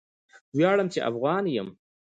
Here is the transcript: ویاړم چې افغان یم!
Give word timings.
ویاړم 0.57 0.87
چې 0.93 0.99
افغان 1.09 1.43
یم! 1.55 1.69